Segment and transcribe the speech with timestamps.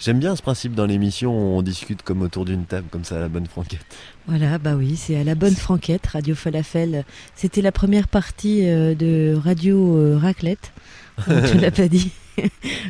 [0.00, 3.18] J'aime bien ce principe dans l'émission, on discute comme autour d'une table, comme ça à
[3.18, 3.84] la bonne franquette.
[4.28, 7.04] Voilà, bah oui, c'est à la bonne franquette, Radio Falafel.
[7.34, 10.72] C'était la première partie euh, de Radio euh, Raclette.
[11.26, 12.12] tu l'as pas dit.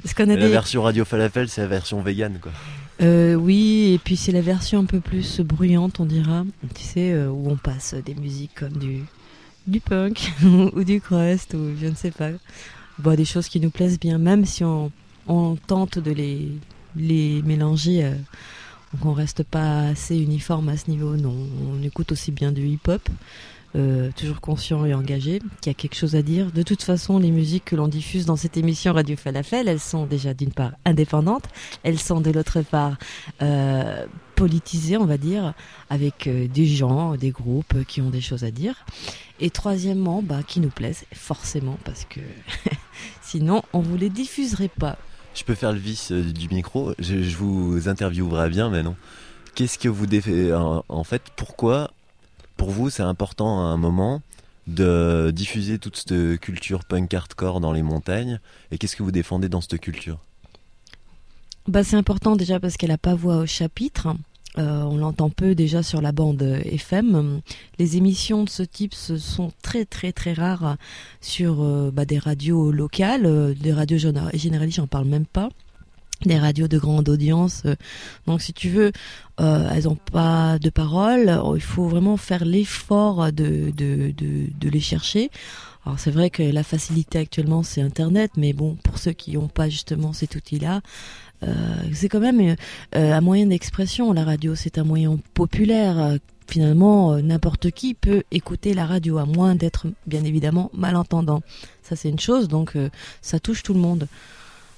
[0.02, 2.52] Parce qu'on a La version Radio Falafel, c'est la version vegan, quoi.
[3.01, 6.45] Euh, oui, et puis c'est la version un peu plus bruyante, on dira.
[6.75, 9.04] Tu sais, où on passe des musiques comme du,
[9.67, 10.31] du punk
[10.75, 12.33] ou du crust ou je ne sais pas.
[12.99, 14.93] Bon, des choses qui nous plaisent bien, même si on,
[15.27, 16.51] on tente de les
[16.98, 18.05] les mélanger.
[18.05, 18.15] Euh,
[18.95, 21.16] donc on reste pas assez uniforme à ce niveau.
[21.16, 21.34] Non,
[21.71, 23.07] on écoute aussi bien du hip-hop,
[23.77, 26.51] euh, toujours conscient et engagé, qui a quelque chose à dire.
[26.52, 30.07] De toute façon, les musiques que l'on diffuse dans cette émission Radio Falafel, elles sont
[30.07, 31.45] déjà d'une part indépendantes,
[31.83, 32.97] elles sont de l'autre part
[33.43, 35.52] euh, politisées, on va dire,
[35.91, 38.87] avec des gens, des groupes qui ont des choses à dire.
[39.38, 42.21] Et troisièmement, bah, qui nous plaisent, forcément, parce que
[43.21, 44.96] sinon on vous les diffuserait pas.
[45.38, 46.95] Je peux faire le vice euh, du micro.
[46.98, 48.96] Je, vous interviewerai bien, mais non.
[49.55, 51.93] Qu'est-ce que vous défendez en, fait Pourquoi,
[52.57, 54.21] pour vous, c'est important à un moment
[54.66, 58.40] de diffuser toute cette culture punk hardcore dans les montagnes
[58.73, 60.18] Et qu'est-ce que vous défendez dans cette culture?
[61.68, 64.08] Bah, c'est important déjà parce qu'elle n'a pas voix au chapitre.
[64.58, 67.40] Euh, on l'entend peu déjà sur la bande FM.
[67.78, 70.76] Les émissions de ce type sont très très très rares
[71.20, 75.48] sur euh, bah, des radios locales, euh, des radios généralistes, j'en parle même pas.
[76.24, 77.62] Des radios de grande audience.
[78.26, 78.90] Donc si tu veux,
[79.38, 81.40] elles n'ont pas de parole.
[81.54, 83.72] Il faut vraiment faire l'effort de
[84.68, 85.30] les chercher.
[85.86, 89.48] Alors c'est vrai que la facilité actuellement c'est Internet, mais bon, pour ceux qui n'ont
[89.48, 90.82] pas justement cet outil-là,
[91.42, 91.54] euh,
[91.92, 92.54] c'est quand même euh,
[93.12, 94.12] un moyen d'expression.
[94.12, 96.18] La radio, c'est un moyen populaire.
[96.48, 101.42] Finalement, euh, n'importe qui peut écouter la radio, à moins d'être bien évidemment malentendant.
[101.82, 102.76] Ça, c'est une chose, donc
[103.22, 104.08] ça touche tout le monde.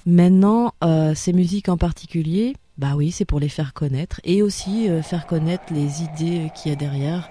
[0.05, 0.73] Maintenant,
[1.13, 5.63] ces musiques en particulier, bah oui, c'est pour les faire connaître et aussi faire connaître
[5.71, 7.29] les idées qu'il y a derrière,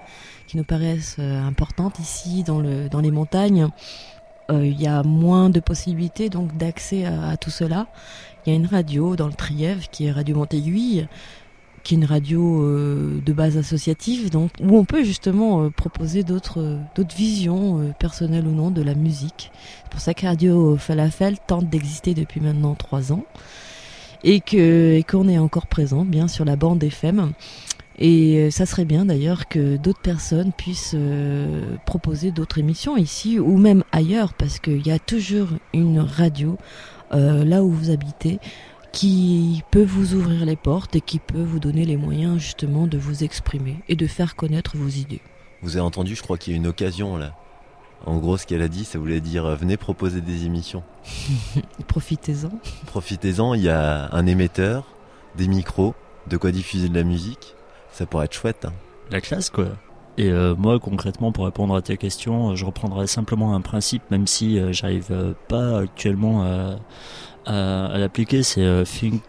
[0.51, 3.69] qui nous paraissent importantes ici dans, le, dans les montagnes.
[4.51, 7.87] Il y a moins de possibilités donc d'accès à, tout cela
[8.45, 11.07] il y a une radio dans le Trièvre qui est Radio Montaiguille,
[11.83, 16.23] qui est une radio euh, de base associative, donc où on peut justement euh, proposer
[16.23, 19.51] d'autres euh, d'autres visions personnelles ou non de la musique.
[19.83, 23.25] C'est pour ça que Radio Falafel tente d'exister depuis maintenant trois ans
[24.23, 27.33] et que qu'on est encore présent bien sur la bande FM.
[28.03, 30.95] Et ça serait bien d'ailleurs que d'autres personnes puissent
[31.85, 36.57] proposer d'autres émissions ici ou même ailleurs parce qu'il y a toujours une radio
[37.13, 38.39] euh, là où vous habitez,
[38.93, 42.97] qui peut vous ouvrir les portes et qui peut vous donner les moyens justement de
[42.97, 45.21] vous exprimer et de faire connaître vos idées.
[45.61, 47.35] Vous avez entendu, je crois qu'il y a une occasion là.
[48.05, 50.83] En gros, ce qu'elle a dit, ça voulait dire euh, venez proposer des émissions.
[51.87, 52.51] Profitez-en.
[52.87, 54.87] Profitez-en, il y a un émetteur,
[55.37, 55.93] des micros,
[56.27, 57.55] de quoi diffuser de la musique.
[57.91, 58.65] Ça pourrait être chouette.
[58.65, 58.73] Hein.
[59.11, 59.67] La classe, quoi.
[60.17, 64.27] Et euh, moi, concrètement, pour répondre à tes questions, je reprendrai simplement un principe, même
[64.27, 66.75] si euh, j'arrive euh, pas actuellement à,
[67.45, 69.23] à, l'appliquer, c'est think,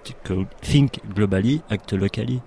[0.61, 2.41] think globally, act locally.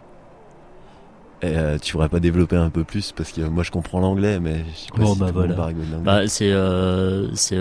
[1.42, 3.12] Et, tu pourrais pas développer un peu plus?
[3.12, 5.56] Parce que moi je comprends l'anglais, mais je sais pas bon, bah voilà.
[6.04, 6.54] Bah, c'est
[7.36, 7.58] c'est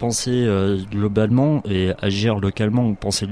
[0.00, 0.48] penser
[0.90, 3.28] globalement et agir localement, penser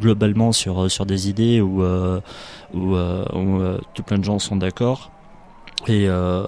[0.00, 5.10] globalement sur sur des idées où où, où tout plein de gens sont d'accord
[5.86, 6.44] et, euh,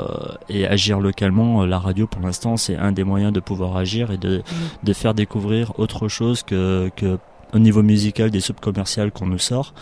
[0.49, 1.63] et, agir localement.
[1.63, 4.43] Euh, la radio, pour l'instant, c'est un des moyens de pouvoir agir et de,
[4.83, 7.19] de faire découvrir autre chose que, que
[7.53, 9.73] au niveau musical des subs commerciales qu'on nous sort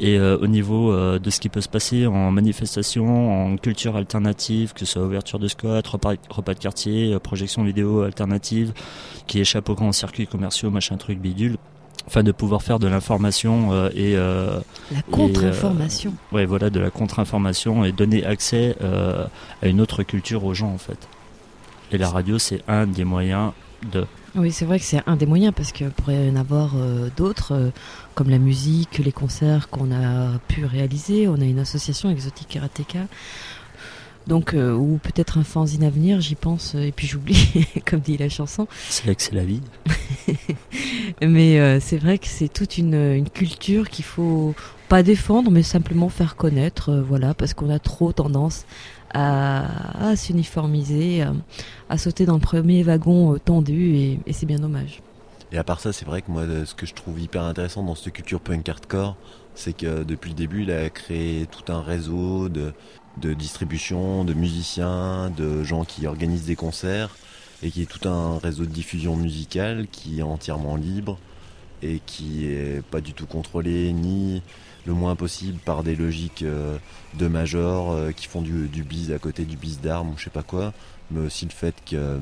[0.00, 3.96] et euh, au niveau euh, de ce qui peut se passer en manifestation, en culture
[3.96, 8.72] alternative, que ce soit ouverture de squat, repas, repas de quartier, projection vidéo alternative
[9.26, 11.56] qui échappe aux grands circuits commerciaux, machin truc bidule
[12.06, 14.58] enfin de pouvoir faire de l'information euh, et euh,
[14.90, 16.14] la contre-information.
[16.32, 20.72] Euh, ouais, voilà, de la contre-information et donner accès à une autre culture aux gens
[20.72, 21.08] en fait.
[21.90, 23.52] Et la radio, c'est un des moyens
[23.90, 24.06] de.
[24.34, 26.74] Oui, c'est vrai que c'est un des moyens parce qu'il pourrait y en avoir
[27.16, 27.70] d'autres,
[28.14, 31.28] comme la musique, les concerts qu'on a pu réaliser.
[31.28, 33.00] On a une association Exotique Karateka
[34.26, 38.00] donc, euh, ou peut-être un fanzine à venir, j'y pense, euh, et puis j'oublie, comme
[38.00, 38.68] dit la chanson.
[38.88, 39.60] C'est là que c'est la vie.
[41.22, 44.54] mais euh, c'est vrai que c'est toute une, culture qu'il faut
[44.88, 48.66] pas défendre, mais simplement faire connaître, voilà, parce qu'on a trop tendance
[49.14, 51.24] à, s'uniformiser,
[51.88, 55.00] à, sauter dans le premier wagon tendu, et, et c'est bien dommage.
[55.52, 57.94] Et à part ça, c'est vrai que moi, ce que je trouve hyper intéressant dans
[57.94, 59.16] cette culture punk hardcore,
[59.54, 62.72] c'est que depuis le début, il a créé tout un réseau de,
[63.18, 67.14] de distribution, de musiciens, de gens qui organisent des concerts
[67.62, 71.18] et qui est tout un réseau de diffusion musicale qui est entièrement libre
[71.82, 74.42] et qui est pas du tout contrôlé ni
[74.86, 76.76] le moins possible par des logiques euh,
[77.18, 80.24] de major euh, qui font du, du bise à côté du bise d'armes ou je
[80.24, 80.72] sais pas quoi,
[81.10, 82.18] mais aussi le fait que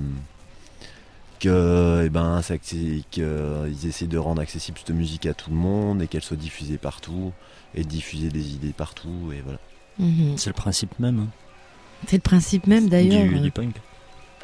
[1.38, 3.02] que eh ben ça- qu'ils
[3.84, 7.32] essaient de rendre accessible cette musique à tout le monde et qu'elle soit diffusée partout
[7.74, 9.58] et de diffuser des idées partout et voilà.
[9.98, 10.36] Mhm.
[10.36, 11.28] C'est le principe même hein,
[12.08, 13.26] C'est le principe même d'ailleurs.
[13.28, 13.74] du, du punk.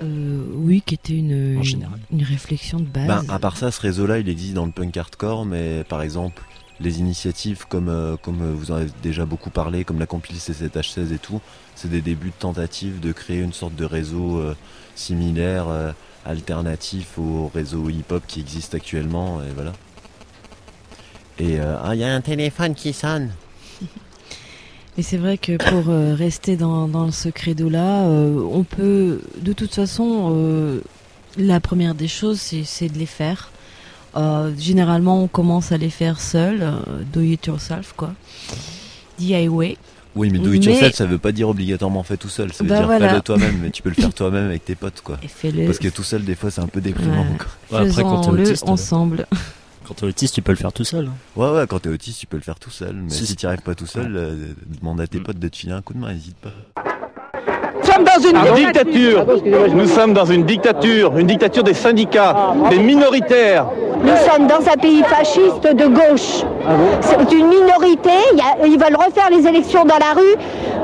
[0.02, 1.98] Euh, oui, qui était une, En une, général.
[2.12, 3.06] une réflexion de base.
[3.06, 6.42] Ben, à part ça, ce réseau-là, il existe dans le punk hardcore, mais par exemple,
[6.80, 10.36] les initiatives comme, euh, comme euh, vous en avez déjà beaucoup parlé, comme la compile
[10.36, 11.40] C7H16 et tout,
[11.74, 14.54] c'est des débuts de tentatives de créer une sorte de réseau euh,
[14.94, 15.92] similaire, euh,
[16.26, 19.72] alternatif au réseau hip-hop qui existe actuellement, et voilà.
[21.38, 23.30] Et euh, ah, il y a un téléphone qui sonne.
[24.98, 29.52] Et c'est vrai que pour euh, rester dans, dans ce credo-là, euh, on peut, de
[29.52, 30.80] toute façon, euh,
[31.36, 33.50] la première des choses, c'est de les faire.
[34.16, 38.14] Euh, généralement, on commence à les faire seul, euh, do it yourself, quoi.
[39.18, 39.76] DIY.
[40.14, 42.50] Oui, mais do Mais- it yourself, ça veut pas dire obligatoirement fait tout seul.
[42.54, 43.08] Ça veut Bah dire voilà.
[43.10, 45.18] fais-le toi-même, mais tu peux le faire toi-même avec tes potes, quoi.
[45.22, 45.66] Et.
[45.66, 47.20] Parce que tout seul, des fois, c'est un peu déprimant.
[47.20, 47.36] Ouais.
[47.68, 47.80] quoi.
[47.82, 49.26] Ouais, après, quand autiste, euh, ensemble.
[49.86, 51.06] Quand t'es autiste, tu peux le faire tout seul.
[51.06, 51.12] hein.
[51.40, 52.94] Ouais, ouais, quand t'es autiste, tu peux le faire tout seul.
[52.94, 54.34] Mais Si, si, t'y arrives pas tout seul, euh,
[54.80, 55.22] demande à tes Mm.
[55.22, 56.50] potes de te filer un coup de main, n'hésite pas.
[57.78, 59.26] Nous sommes dans une dictature.
[59.74, 63.66] Nous sommes dans une dictature, une dictature des syndicats, des minoritaires.
[64.02, 66.44] Nous sommes dans un pays fasciste de gauche.
[67.00, 68.10] C'est une minorité.
[68.64, 70.34] ils veulent refaire les élections dans la rue.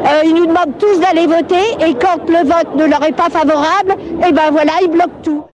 [0.06, 1.86] Euh, ils nous demandent tous d'aller voter.
[1.86, 3.94] Et quand le vote ne leur est pas favorable,
[4.26, 5.44] eh ben voilà, ils bloquent tout.